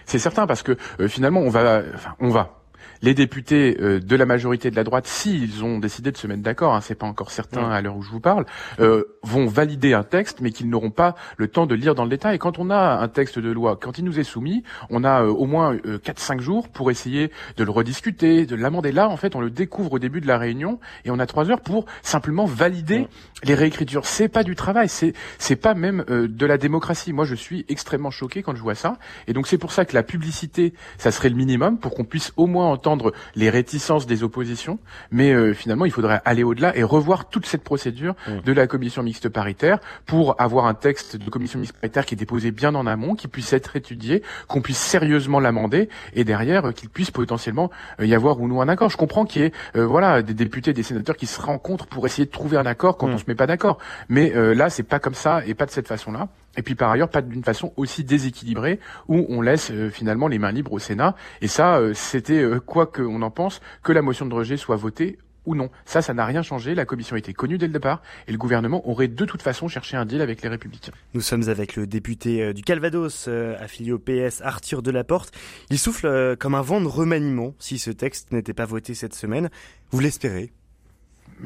C'est 0.06 0.20
certain 0.20 0.48
parce 0.48 0.64
que 0.64 0.78
euh, 1.00 1.08
finalement 1.08 1.42
on 1.42 1.50
va, 1.50 1.82
enfin, 1.94 2.16
on 2.20 2.30
va, 2.30 2.61
les 3.02 3.14
députés 3.14 3.78
euh, 3.82 4.00
de 4.00 4.16
la 4.16 4.26
majorité 4.26 4.72
de 4.72 4.76
la 4.76 4.84
droite, 4.84 5.08
s'ils 5.08 5.64
ont 5.64 5.80
décidé 5.80 6.12
de 6.12 6.18
se 6.18 6.28
mettre 6.28 6.42
d'accord, 6.42 6.76
hein, 6.76 6.82
c'est 6.82 6.96
pas 6.96 7.08
encore 7.08 7.32
certain 7.32 7.70
à 7.70 7.82
l'heure 7.82 7.98
où 7.98 8.02
je 8.02 8.10
vous 8.10 8.20
parle, 8.20 8.46
euh, 8.80 9.04
vont 9.24 9.48
valider 9.48 9.94
un 9.94 10.04
texte, 10.04 10.42
mais 10.42 10.52
qu'ils 10.52 10.70
n'auront 10.70 10.92
pas 10.92 11.16
le 11.38 11.48
temps 11.48 11.66
de 11.66 11.76
lire 11.76 11.96
dans 11.96 12.04
le 12.04 12.10
détail. 12.10 12.36
Et 12.36 12.40
quand 12.40 12.60
on 12.60 12.70
a 12.70 12.98
un 13.00 13.08
texte 13.08 13.40
de 13.40 13.52
loi, 13.52 13.78
quand 13.80 13.98
il 13.98 14.06
nous 14.06 14.20
est 14.20 14.24
soumis, 14.24 14.64
on 14.90 15.04
a 15.04 15.24
euh, 15.24 15.28
au 15.28 15.46
moins 15.46 15.76
euh, 15.86 15.98
4-5 15.98 16.40
jours 16.40 16.70
pour 16.70 16.92
essayer 16.92 17.32
de 17.58 17.64
le 17.64 17.72
rediscuter, 17.72 18.46
de 18.46 18.56
l'amender. 18.56 18.92
Là, 18.92 19.10
en 19.10 19.18
fait, 19.18 19.36
on 19.36 19.42
le 19.42 19.50
découvre 19.50 19.94
au 19.94 20.00
début 20.00 20.22
de 20.22 20.28
la 20.28 20.38
réunion, 20.38 20.80
et 21.06 21.12
on 21.12 21.20
a 21.20 21.26
trois 21.26 21.50
heures 21.50 21.62
pour 21.62 21.86
simplement 22.02 22.46
valider 22.46 23.08
les 23.44 23.56
réécritures. 23.56 24.06
C'est 24.06 24.30
pas 24.30 24.44
du 24.44 24.56
travail, 24.56 24.90
c'est 24.90 25.14
c'est 25.38 25.56
pas 25.56 25.74
même 25.74 26.04
de 26.08 26.46
la 26.46 26.58
démocratie. 26.58 27.14
Moi, 27.14 27.26
je 27.26 27.36
suis 27.36 27.66
extrêmement 27.70 28.12
choqué 28.12 28.44
quand 28.44 28.56
je 28.56 28.62
vois 28.62 28.76
ça, 28.76 28.98
et 29.28 29.34
donc 29.34 29.48
c'est 29.48 29.58
pour 29.58 29.72
ça 29.72 29.86
que 29.86 29.94
la 29.94 30.04
publicité, 30.04 30.74
ça 30.98 31.12
serait 31.12 31.30
le 31.30 31.36
minimum 31.36 31.80
pour 31.80 31.94
qu'on 31.94 32.04
puisse 32.04 32.34
au 32.38 32.48
moins 32.48 32.71
entendre 32.72 33.14
les 33.36 33.50
réticences 33.50 34.06
des 34.06 34.24
oppositions, 34.24 34.80
mais 35.12 35.54
finalement 35.54 35.86
il 35.86 35.92
faudrait 35.92 36.22
aller 36.26 36.44
au-delà 36.44 36.76
et 36.76 36.84
revoir 36.84 37.30
toute 37.30 37.46
cette 37.46 37.64
procédure 37.64 38.16
mmh. 38.28 38.40
de 38.46 38.54
la 38.54 38.68
commission 38.68 39.04
mixte 39.04 39.30
paritaire 39.30 39.80
pour 40.06 40.36
avoir 40.42 40.66
un 40.66 40.74
texte 40.74 41.18
de 41.18 41.30
commission 41.30 41.60
mixte 41.60 41.76
paritaire 41.78 42.06
qui 42.06 42.16
est 42.16 42.18
déposé 42.18 42.52
bien 42.52 42.74
en 42.76 42.88
amont, 42.88 43.16
qui 43.16 43.28
puisse 43.28 43.54
être 43.54 43.76
étudié, 43.76 44.24
qu'on 44.48 44.62
puisse 44.62 44.80
sérieusement 44.80 45.40
l'amender 45.40 45.90
et 46.14 46.24
derrière 46.24 46.74
qu'il 46.74 46.90
puisse 46.90 47.12
potentiellement 47.12 47.70
y 48.00 48.14
avoir 48.16 48.40
ou 48.40 48.48
non 48.48 48.62
un 48.62 48.70
accord. 48.70 48.90
Je 48.90 48.98
comprends 48.98 49.26
qu'il 49.26 49.44
y 49.44 49.46
ait 49.46 49.52
voilà 49.76 50.22
des 50.22 50.34
députés, 50.34 50.74
des 50.74 50.84
sénateurs 50.84 51.18
qui 51.18 51.28
se 51.28 51.42
rencontrent 51.42 51.88
pour 51.88 52.06
essayer 52.06 52.26
de 52.26 52.32
trouver 52.32 52.58
un 52.58 52.66
accord 52.66 52.98
quand 52.98 53.08
mmh. 53.08 53.14
on 53.14 53.18
se 53.18 53.26
met 53.28 53.36
pas 53.36 53.48
d'accord. 53.48 53.78
Mais 54.10 54.32
là 54.56 54.70
c'est 54.70 54.84
pas 54.84 55.00
comme 55.00 55.16
ça 55.16 55.46
et 55.46 55.54
pas 55.54 55.66
de 55.66 55.72
cette 55.72 55.88
façon-là. 55.88 56.30
Et 56.58 56.62
puis 56.62 56.76
par 56.76 56.92
ailleurs, 56.92 57.10
pas 57.10 57.22
d'une 57.22 57.44
façon 57.44 57.74
aussi 57.78 58.04
déséquilibrée 58.04 58.80
où 59.08 59.26
on 59.30 59.42
laisse 59.42 59.72
euh, 59.72 59.90
finalement 59.90 60.28
les 60.28 60.40
mains 60.40 60.52
libres 60.52 60.74
au 60.74 60.80
Sénat. 60.80 61.16
Et 61.42 61.48
ça, 61.48 61.78
euh, 61.78 61.94
c'était, 61.94 62.42
euh, 62.42 62.60
quoi 62.60 62.86
qu'on 62.86 63.22
en 63.22 63.32
pense, 63.32 63.62
que 63.84 63.92
la 63.92 64.02
motion 64.02 64.26
de 64.26 64.34
rejet 64.34 64.58
soit 64.58 64.76
votée 64.76 65.18
ou 65.46 65.56
non. 65.56 65.72
Ça, 65.86 66.04
ça 66.04 66.14
n'a 66.14 66.26
rien 66.26 66.44
changé. 66.44 66.76
La 66.76 66.86
commission 66.86 67.16
était 67.16 67.34
connue 67.34 67.58
dès 67.58 67.66
le 67.66 67.74
départ 67.74 68.04
et 68.28 68.32
le 68.32 68.38
gouvernement 68.38 68.88
aurait 68.88 69.08
de 69.08 69.26
toute 69.26 69.42
façon 69.42 69.68
cherché 69.68 69.98
un 69.98 70.06
deal 70.06 70.22
avec 70.22 70.44
les 70.44 70.50
Républicains. 70.50 70.92
Nous 71.16 71.22
sommes 71.22 71.50
avec 71.50 71.76
le 71.76 71.88
député 71.88 72.54
du 72.54 72.62
Calvados, 72.62 73.28
affilié 73.60 73.92
au 73.92 73.98
PS, 73.98 74.42
Arthur 74.44 74.84
Delaporte. 74.84 75.34
Il 75.72 75.80
souffle 75.80 76.38
comme 76.38 76.54
un 76.54 76.62
vent 76.62 76.80
de 76.80 76.86
remaniement 76.86 77.56
si 77.58 77.80
ce 77.80 77.90
texte 77.90 78.32
n'était 78.32 78.54
pas 78.54 78.66
voté 78.66 78.94
cette 78.94 79.16
semaine. 79.16 79.50
Vous 79.90 80.00
l'espérez 80.00 80.52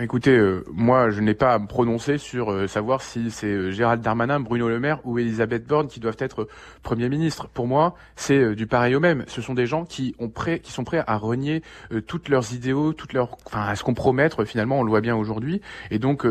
Écoutez, 0.02 0.36
euh, 0.36 0.66
moi, 0.74 1.10
je 1.10 1.22
n'ai 1.22 1.36
pas 1.36 1.54
à 1.54 1.60
me 1.60 1.68
prononcer 1.68 2.18
sur 2.18 2.52
euh, 2.52 2.68
savoir 2.68 3.02
si 3.02 3.32
c'est 3.32 3.48
euh, 3.48 3.72
Gérald 3.72 4.02
Darmanin, 4.02 4.42
Bruno 4.42 4.68
Le 4.68 4.78
Maire 4.78 5.00
ou 5.06 5.20
Elisabeth 5.20 5.66
Borne 5.66 5.88
qui 5.88 6.02
doivent 6.02 6.18
être 6.20 6.50
Premier 6.84 7.08
ministre. 7.08 7.48
Pour 7.48 7.66
moi, 7.66 7.96
c'est 8.18 8.56
du 8.56 8.68
pareil 8.68 8.94
au 8.96 9.00
même. 9.00 9.24
Ce 9.28 9.42
sont 9.42 9.54
des 9.54 9.66
gens 9.66 9.86
qui, 9.86 10.14
ont 10.20 10.28
prêt, 10.28 10.60
qui 10.60 10.74
sont 10.74 10.84
prêts 10.84 11.02
à 11.08 11.16
renier 11.16 11.64
toutes 12.08 12.28
leurs 12.28 12.54
idéaux, 12.54 12.92
toutes 12.92 13.14
leurs, 13.14 13.38
enfin, 13.46 13.62
à 13.62 13.76
se 13.76 13.84
compromettre. 13.84 14.44
Finalement, 14.44 14.80
on 14.80 14.84
le 14.84 14.90
voit 14.90 15.02
bien 15.02 15.16
aujourd'hui. 15.16 15.62
Et 15.92 15.98
donc, 15.98 16.26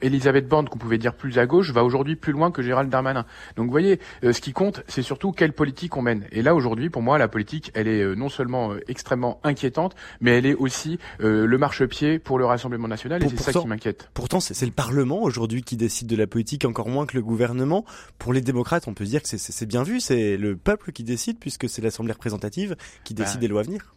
Elisabeth 0.00 0.48
Borne, 0.48 0.68
qu'on 0.68 0.78
pouvait 0.78 0.98
dire 0.98 1.14
plus 1.14 1.38
à 1.38 1.46
gauche, 1.46 1.70
va 1.70 1.84
aujourd'hui 1.84 2.16
plus 2.16 2.32
loin 2.32 2.50
que 2.50 2.62
Gérald 2.62 2.90
Darmanin. 2.90 3.24
Donc, 3.56 3.66
vous 3.66 3.70
voyez, 3.70 4.00
ce 4.22 4.40
qui 4.40 4.52
compte, 4.52 4.82
c'est 4.88 5.02
surtout 5.02 5.30
quelle 5.32 5.52
politique 5.52 5.96
on 5.96 6.02
mène. 6.02 6.24
Et 6.32 6.42
là, 6.42 6.54
aujourd'hui, 6.54 6.90
pour 6.90 7.02
moi, 7.02 7.18
la 7.18 7.28
politique, 7.28 7.70
elle 7.74 7.86
est 7.86 8.16
non 8.16 8.28
seulement 8.28 8.72
extrêmement 8.88 9.40
inquiétante, 9.44 9.94
mais 10.20 10.38
elle 10.38 10.46
est 10.46 10.54
aussi 10.54 10.98
le 11.20 11.56
marchepied 11.56 12.18
pour 12.18 12.38
le 12.38 12.46
Rassemblement 12.46 12.88
national 12.88 13.01
et 13.06 13.28
c'est 13.28 13.52
ça 13.52 13.52
qui 13.52 13.66
m'inquiète. 13.66 14.08
Pourtant, 14.14 14.40
c'est 14.40 14.66
le 14.66 14.72
Parlement 14.72 15.22
aujourd'hui 15.22 15.62
qui 15.62 15.76
décide 15.76 16.06
de 16.08 16.16
la 16.16 16.26
politique, 16.26 16.64
encore 16.64 16.88
moins 16.88 17.06
que 17.06 17.16
le 17.16 17.22
gouvernement. 17.22 17.84
Pour 18.18 18.32
les 18.32 18.40
démocrates, 18.40 18.88
on 18.88 18.94
peut 18.94 19.04
dire 19.04 19.22
que 19.22 19.28
c'est 19.28 19.66
bien 19.66 19.82
vu, 19.82 20.00
c'est 20.00 20.36
le 20.36 20.56
peuple 20.56 20.92
qui 20.92 21.04
décide, 21.04 21.38
puisque 21.38 21.68
c'est 21.68 21.82
l'Assemblée 21.82 22.12
représentative 22.12 22.76
qui 23.04 23.14
décide 23.14 23.36
bah, 23.36 23.40
des 23.40 23.48
lois 23.48 23.60
à 23.60 23.64
venir. 23.64 23.94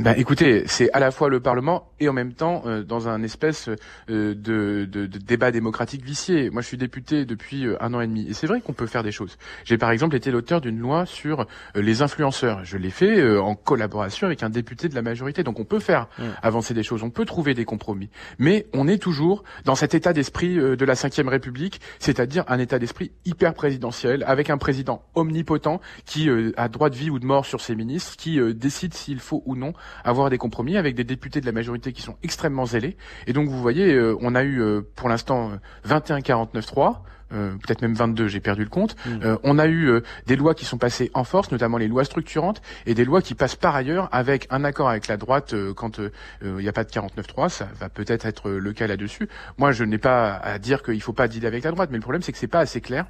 Ben, 0.00 0.12
écoutez, 0.18 0.64
c'est 0.66 0.90
à 0.92 0.98
la 0.98 1.12
fois 1.12 1.28
le 1.28 1.38
Parlement 1.38 1.92
et 2.00 2.08
en 2.08 2.12
même 2.12 2.32
temps 2.32 2.64
euh, 2.66 2.82
dans 2.82 3.06
un 3.06 3.22
espèce 3.22 3.68
euh, 3.68 4.34
de, 4.34 4.88
de, 4.90 5.06
de, 5.06 5.18
débat 5.18 5.52
démocratique 5.52 6.04
vicié. 6.04 6.50
Moi, 6.50 6.62
je 6.62 6.66
suis 6.66 6.76
député 6.76 7.24
depuis 7.24 7.64
euh, 7.64 7.80
un 7.80 7.94
an 7.94 8.00
et 8.00 8.08
demi 8.08 8.26
et 8.28 8.34
c'est 8.34 8.48
vrai 8.48 8.60
qu'on 8.60 8.72
peut 8.72 8.88
faire 8.88 9.04
des 9.04 9.12
choses. 9.12 9.38
J'ai 9.64 9.78
par 9.78 9.92
exemple 9.92 10.16
été 10.16 10.32
l'auteur 10.32 10.60
d'une 10.60 10.80
loi 10.80 11.06
sur 11.06 11.46
les 11.76 12.02
influenceurs. 12.02 12.64
Je 12.64 12.76
l'ai 12.76 12.90
fait 12.90 13.38
en 13.38 13.54
collaboration 13.54 14.26
avec 14.26 14.42
un 14.42 14.50
député 14.50 14.88
de 14.88 14.96
la 14.96 15.02
majorité. 15.02 15.44
Donc 15.44 15.60
on 15.60 15.64
peut 15.64 15.78
faire 15.78 16.08
mmh. 16.18 16.22
avancer 16.42 16.74
des 16.74 16.82
choses, 16.82 17.04
on 17.04 17.10
peut 17.10 17.24
trouver 17.24 17.54
des 17.54 17.64
compromis. 17.64 18.10
Mais 18.40 18.66
on 18.72 18.88
est 18.88 18.98
toujours 18.98 19.44
dans 19.64 19.76
cet 19.76 19.94
état 19.94 20.12
d'esprit 20.12 20.56
de 20.56 20.84
la 20.84 20.94
Ve 20.94 21.28
République, 21.28 21.80
c'est-à-dire 22.00 22.42
un 22.48 22.58
état 22.58 22.80
d'esprit 22.80 23.12
hyper 23.24 23.54
présidentiel 23.54 24.24
avec 24.26 24.50
un 24.50 24.58
président 24.58 25.04
omnipotent 25.14 25.80
qui 26.04 26.28
a 26.56 26.68
droit 26.68 26.90
de 26.90 26.96
vie 26.96 27.10
ou 27.10 27.20
de 27.20 27.26
mort 27.26 27.46
sur 27.46 27.60
ses 27.60 27.76
ministres, 27.76 28.16
qui 28.16 28.40
décide 28.54 28.94
s'il 28.94 29.20
faut 29.20 29.42
ou 29.46 29.54
non 29.54 29.72
avoir 30.04 30.30
des 30.30 30.38
compromis 30.38 30.76
avec 30.76 30.94
des 30.94 31.04
députés 31.04 31.40
de 31.40 31.46
la 31.46 31.52
majorité 31.52 31.92
qui 31.92 32.02
sont 32.02 32.16
extrêmement 32.22 32.66
zélés. 32.66 32.96
Et 33.26 33.32
donc 33.32 33.48
vous 33.48 33.60
voyez, 33.60 33.92
euh, 33.94 34.16
on 34.20 34.34
a 34.34 34.42
eu 34.42 34.60
euh, 34.60 34.82
pour 34.96 35.08
l'instant 35.08 35.52
21 35.84 36.20
49 36.20 36.66
3 36.66 37.04
peut-être 37.30 37.82
même 37.82 37.94
22, 37.94 38.28
j'ai 38.28 38.38
perdu 38.38 38.62
le 38.62 38.68
compte. 38.68 38.94
Mm. 39.06 39.24
Euh, 39.24 39.36
on 39.42 39.58
a 39.58 39.66
eu 39.66 40.00
des 40.26 40.36
lois 40.36 40.54
qui 40.54 40.64
sont 40.64 40.78
passées 40.78 41.10
en 41.14 41.24
force, 41.24 41.50
notamment 41.50 41.78
les 41.78 41.88
lois 41.88 42.04
structurantes, 42.04 42.62
et 42.86 42.94
des 42.94 43.04
lois 43.04 43.22
qui 43.22 43.34
passent 43.34 43.56
par 43.56 43.74
ailleurs 43.74 44.08
avec 44.12 44.46
un 44.50 44.62
accord 44.62 44.88
avec 44.88 45.08
la 45.08 45.16
droite 45.16 45.52
quand 45.74 45.98
il 46.42 46.54
n'y 46.54 46.68
a 46.68 46.72
pas 46.72 46.84
de 46.84 46.90
49-3, 46.90 47.48
ça 47.48 47.66
va 47.80 47.88
peut-être 47.88 48.24
être 48.24 48.50
le 48.50 48.72
cas 48.72 48.86
là-dessus. 48.86 49.28
Moi, 49.58 49.72
je 49.72 49.82
n'ai 49.82 49.98
pas 49.98 50.36
à 50.36 50.60
dire 50.60 50.84
qu'il 50.84 50.94
ne 50.94 51.00
faut 51.00 51.12
pas 51.12 51.26
dealer 51.26 51.48
avec 51.48 51.64
la 51.64 51.72
droite, 51.72 51.88
mais 51.90 51.96
le 51.96 52.02
problème 52.02 52.22
c'est 52.22 52.30
que 52.30 52.38
c'est 52.38 52.46
pas 52.46 52.60
assez 52.60 52.80
clair 52.80 53.06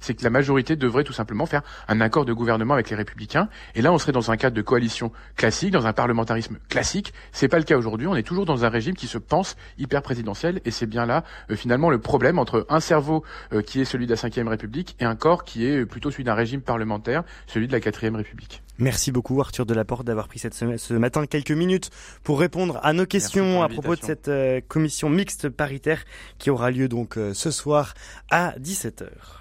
c'est 0.00 0.14
que 0.14 0.24
la 0.24 0.30
majorité 0.30 0.76
devrait 0.76 1.04
tout 1.04 1.12
simplement 1.12 1.46
faire 1.46 1.62
un 1.88 2.00
accord 2.00 2.24
de 2.24 2.32
gouvernement 2.32 2.74
avec 2.74 2.90
les 2.90 2.96
républicains. 2.96 3.48
Et 3.74 3.82
là, 3.82 3.92
on 3.92 3.98
serait 3.98 4.12
dans 4.12 4.30
un 4.30 4.36
cadre 4.36 4.56
de 4.56 4.62
coalition 4.62 5.12
classique, 5.36 5.72
dans 5.72 5.86
un 5.86 5.92
parlementarisme 5.92 6.58
classique. 6.68 7.12
C'est 7.32 7.48
pas 7.48 7.58
le 7.58 7.64
cas 7.64 7.76
aujourd'hui. 7.76 8.06
On 8.06 8.16
est 8.16 8.22
toujours 8.22 8.46
dans 8.46 8.64
un 8.64 8.68
régime 8.68 8.94
qui 8.94 9.06
se 9.06 9.18
pense 9.18 9.56
hyper 9.78 10.02
présidentiel. 10.02 10.60
Et 10.64 10.70
c'est 10.70 10.86
bien 10.86 11.06
là, 11.06 11.24
euh, 11.50 11.56
finalement, 11.56 11.90
le 11.90 11.98
problème 11.98 12.38
entre 12.38 12.66
un 12.68 12.80
cerveau 12.80 13.24
euh, 13.52 13.62
qui 13.62 13.80
est 13.80 13.84
celui 13.84 14.06
de 14.06 14.14
la 14.14 14.42
Ve 14.42 14.48
République 14.48 14.96
et 15.00 15.04
un 15.04 15.16
corps 15.16 15.44
qui 15.44 15.66
est 15.66 15.86
plutôt 15.86 16.10
celui 16.10 16.24
d'un 16.24 16.34
régime 16.34 16.60
parlementaire, 16.60 17.24
celui 17.46 17.66
de 17.66 17.72
la 17.72 17.80
Quatrième 17.80 18.16
République. 18.16 18.62
Merci 18.78 19.10
beaucoup 19.10 19.40
Arthur 19.40 19.66
Delaporte 19.66 20.06
d'avoir 20.06 20.28
pris 20.28 20.38
cette 20.38 20.54
ce 20.54 20.94
matin 20.94 21.26
quelques 21.26 21.50
minutes 21.50 21.90
pour 22.22 22.38
répondre 22.38 22.78
à 22.84 22.92
nos 22.92 23.06
questions 23.06 23.62
à 23.62 23.68
propos 23.68 23.96
de 23.96 24.02
cette 24.02 24.28
euh, 24.28 24.60
commission 24.68 25.10
mixte 25.10 25.48
paritaire 25.48 26.04
qui 26.38 26.50
aura 26.50 26.70
lieu 26.70 26.86
donc 26.86 27.18
ce 27.32 27.50
soir 27.50 27.94
à 28.30 28.54
17h. 28.60 29.38